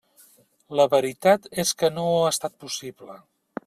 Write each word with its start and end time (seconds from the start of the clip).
La 0.79 0.85
veritat 0.95 1.47
és 1.67 1.77
que 1.83 1.93
no 2.01 2.09
ha 2.17 2.27
estat 2.35 2.61
possible. 2.67 3.25